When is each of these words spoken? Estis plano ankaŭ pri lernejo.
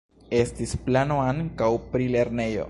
Estis 0.37 0.73
plano 0.87 1.19
ankaŭ 1.27 1.71
pri 1.93 2.09
lernejo. 2.17 2.59